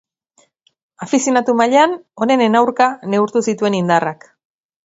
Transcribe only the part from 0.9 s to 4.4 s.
Afizionatu mailan, onenen aurka neurtu zituen indarrak.